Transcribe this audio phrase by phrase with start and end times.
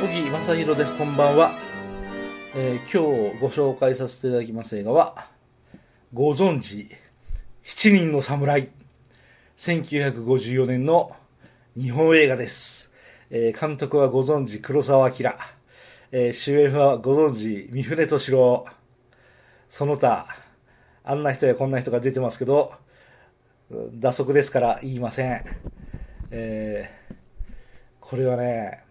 [0.00, 0.96] 小木正宏です。
[0.96, 1.52] こんばんは。
[2.54, 5.26] えー今日ご紹介させていただきます映画は、
[6.14, 6.88] ご存知、
[7.62, 8.70] 七人の侍。
[9.58, 11.14] 1954年の
[11.76, 12.90] 日本映画です。
[13.28, 15.34] えー監督はご存知、黒澤明。
[16.12, 18.64] えー主演はご存知、三船敏郎。
[19.68, 20.28] その他、
[21.04, 22.72] あんな人やこんな人が出てますけど、
[23.70, 25.44] 打足ですから言いません。
[26.30, 27.14] えー
[28.00, 28.82] これはね、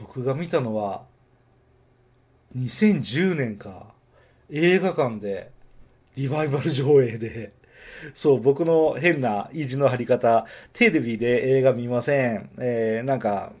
[0.00, 1.04] 僕が見たのは、
[2.56, 3.94] 2010年か、
[4.50, 5.50] 映画館で、
[6.16, 7.52] リバイバル上映で、
[8.14, 12.50] そう、僕の変な意地の張り方、テレビで映画見ません。
[12.58, 13.52] えー、なんか、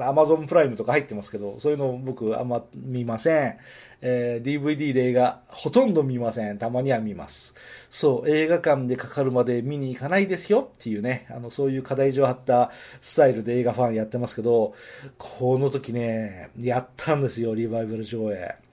[0.00, 3.56] アマゾンプライムとか入ってますけど、そういうの僕あんま見ません。
[4.02, 6.58] えー DVD で映画ほとんど見ません。
[6.58, 7.54] たまには見ます。
[7.90, 14.74] そう、映画館でかかるまで見に行かないですよっていうね、あの、そういう課題上張ったスタイルで映画ファンやってますけど、
[15.18, 18.69] この時ね、やったんですよ、リバイバル上映。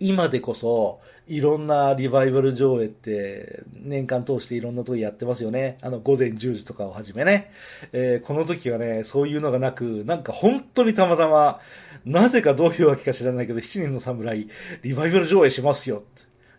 [0.00, 5.78] 今でこそ、いろんなリバイバル上映って、年間通していろんなとこやってますよね。
[5.80, 7.50] あの、午前10時とかをはじめね。
[7.92, 11.60] えーこの時はね、そういうのがなく、なんか本当にたまたま、
[12.04, 14.48] なぜかどういうわけか知らないけど、七人の侍、
[14.82, 16.02] リバイバル上映しますよ。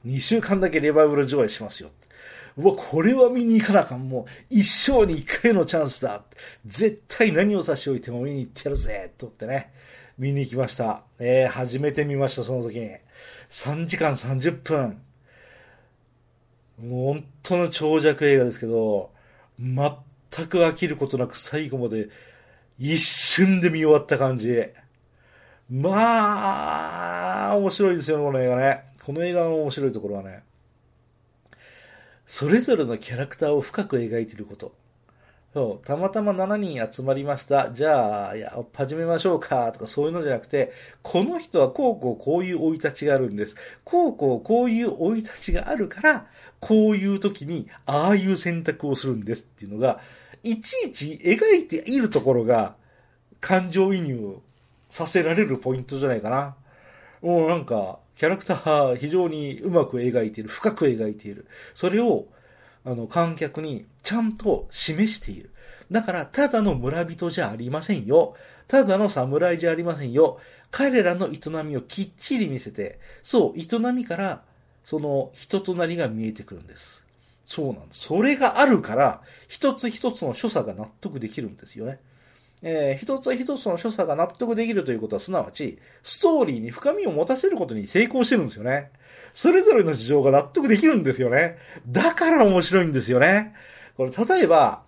[0.05, 1.89] 2週間だけリバイバル上映しますよ。
[2.58, 4.08] うわ、これは見に行かなあかん。
[4.08, 6.23] もう、一生に一回のチャンスだ。
[6.66, 9.11] 絶対何を差し置いても見に行ってやるぜ。
[9.17, 9.72] とってね、
[10.17, 11.03] 見に行きました。
[11.20, 12.92] えー、初めて見ました、その時に。
[13.50, 15.02] 3時間30分。
[16.81, 19.12] もう本当の長尺映画ですけど、
[19.59, 22.09] 全く飽きることなく最後まで
[22.78, 24.66] 一瞬で見終わった感じ。
[25.70, 28.84] まあ、面白いですよね、この映画ね。
[29.04, 30.44] この映画の面白いところはね、
[32.26, 34.76] それぞれのキャラクターを深く描いていること。
[35.55, 37.71] そう、たまたま7人集まりました。
[37.71, 43.55] じゃあ、いや、始めましょうか、とかそういうのじゃなくて、この人はこうこうこういう生い立ちがあるんです。
[43.86, 46.26] こうこうこういう生い立ちがあるから、
[46.60, 50.02] こういう時に、ああいう選択をするんですっていうのが、
[50.43, 52.76] いちいち描いているところが、
[53.39, 54.39] 感情移入
[54.89, 56.58] させられるポイントじゃないかな。
[57.22, 61.48] もうなんか、キャラクター非常にうまく描いている、深く描いている。
[61.73, 62.26] それを、
[62.83, 65.49] あの、観客にちゃんと示している。
[65.92, 68.36] だから、ただの村人じゃありませんよ。
[68.67, 70.39] ただの侍じゃありませんよ。
[70.71, 74.43] 彼らの営みをきっちり見せて、そう、営みから、
[74.83, 77.04] その人となりが見えてくるんです。
[77.45, 78.02] そうなんです。
[78.02, 81.99] それがあるから、一つ一つの所作が納得できるんですよね。
[82.61, 88.92] えー一つ一つの所作が納得できるということは、すなわち、ストーリーに深みを持たせることに成功してるんですよね。
[89.33, 91.58] それぞれの事情が納得できるんですよね。
[91.87, 93.54] だから面白いんですよね。
[93.98, 94.83] これ、例えば、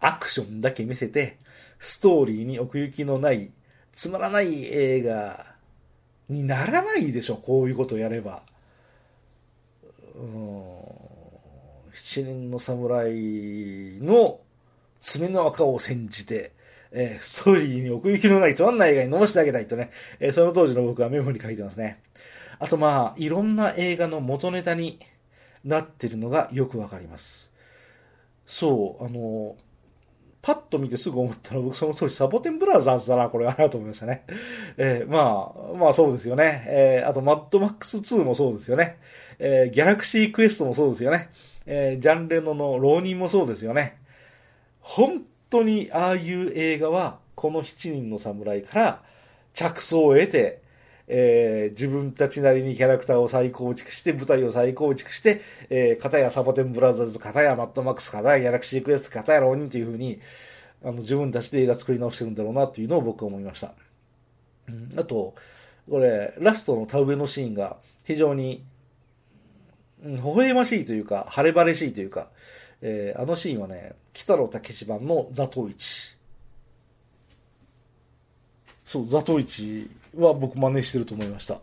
[0.00, 1.38] アクションだけ見せて、
[1.78, 3.50] ストーリーに奥行きのない、
[3.92, 5.54] つまらない映画
[6.28, 8.42] にならないでしょ、こういうことをやれば。
[10.14, 11.06] うーん
[11.92, 14.40] 七人の侍の
[15.00, 16.52] 爪の赤を煎じて、
[16.92, 19.90] えーストーリーに奥行きのないつまんない映画に飲ませてあげたいとね、
[20.20, 22.02] えーその当時の僕はメモに書いてますね。
[22.58, 24.98] あとまあ、いろんな映画の元ネタに
[25.64, 27.52] なってるのがよくわかります。
[28.46, 29.56] そう、あの、
[30.40, 34.24] パッと見てすぐ思ったのは、僕その当時サボテンブラザーズだな、これはなと思いましたね。
[34.78, 36.64] えーまあ、まあそうですよね。
[36.68, 38.98] えーあと、マッドマックス2もそうですよね。
[39.38, 41.30] えーギャラクシークエストもそうですよね。
[41.66, 43.96] えージャンレノの浪人もそうですよね。
[44.80, 49.02] 本当にああいう映画は、この七人の侍から
[49.52, 50.62] 着想を得て、
[51.08, 55.40] えー自分たちなりにキャラクターを再構築して、舞台を再構築して、
[55.70, 60.20] えー、片やサボテンブラザーズ、片やマッドマックス、片やギャラクシークエスト、片や浪人という風に、
[60.82, 63.72] あの、自分たちで映画作り直してるんだろうなっていうのを僕は思いました。
[64.68, 65.34] うん、あと、
[65.88, 68.64] これ、ラストの田植えのシーンが非常に、
[70.04, 72.28] うん、微笑ましいというか、晴れ晴れしいというか、
[72.82, 76.15] えーあのシーンはね、北野武版の座頭市。
[78.86, 81.58] そう、座頭市は僕真似してると思いました。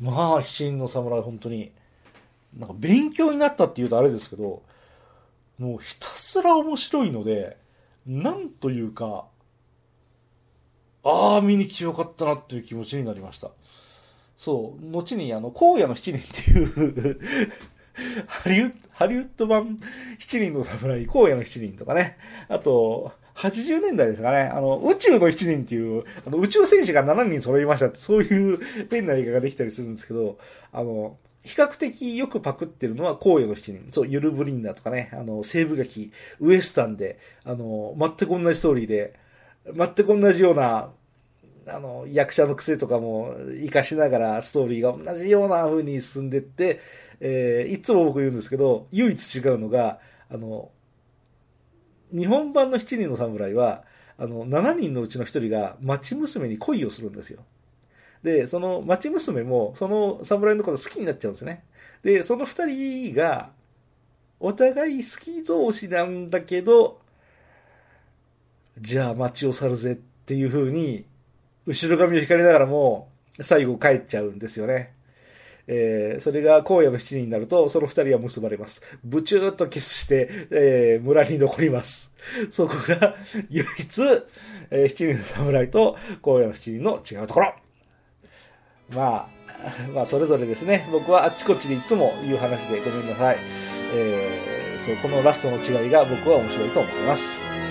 [0.00, 1.70] まあ、七人の侍本当に、
[2.58, 4.64] なんか勉強になったって言うとあれですけど、
[5.58, 7.56] もうひたすら面白いので、
[8.04, 9.26] なんというか、
[11.04, 13.52] ああ、見に来てよかったなっていう気持ちになりました。
[14.36, 17.20] そう、後にあの、荒野の七人っていう
[18.26, 19.78] ハリウッド、ハリウッド版
[20.18, 22.18] 七人の侍、荒野の七人とかね。
[22.48, 24.50] あと、80年代ですかね。
[24.52, 28.58] あの、宇宙の七人っていう、あの、宇宙戦士が7人揃いましたって、そういう
[28.90, 30.38] 変な映画ができたりするんですけど、
[30.72, 33.88] あの、比較的よくパクってるのは荒野の七人。
[33.92, 39.14] そう、ユルブリンダーとかね、あの、西部劇、ウエスタンで、あの、全く同じストーリーで、
[39.74, 40.90] 全く同じような、
[41.68, 46.80] あの、役者の癖とかも活かしながらストーリーが同じような風に進んでって、
[47.20, 49.98] えー、いつも僕言うんですけど、唯一違うのが、
[50.30, 50.70] あの、
[52.16, 53.84] 日本版の七人の侍は、
[54.18, 57.40] あの、7人のうちの1人が町娘に恋をするんですよ。
[58.22, 61.64] で、その町娘も、その侍のこと好きになっちゃうんですね。
[62.02, 63.50] で、その2人が、
[64.40, 67.00] お互い好き同士なんだけど、
[68.78, 71.04] じゃあ街を去るぜっていう風に、
[71.66, 73.08] 後ろ髪を引かれながらも、
[73.40, 74.95] 最後帰っちゃうんですよね。
[75.68, 78.82] えー、それが荒野の七人になると、その二人は結ばれます。
[79.04, 82.14] ブチューっとキスして、えー、村に残ります。
[82.50, 83.16] そこが、
[83.50, 84.02] 唯一、
[84.70, 87.54] えー、七人の侍と荒野の七人の違うところ。
[88.90, 89.28] まあ、
[89.92, 90.88] まあ、それぞれですね。
[90.92, 93.38] 僕はあっちこっちでいつも言う話でごめんなさい。
[93.92, 97.65] えー、そう、このラストの違いが僕は面白いと思ってます。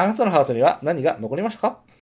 [0.00, 1.99] あなたのハートには何が残りましたか？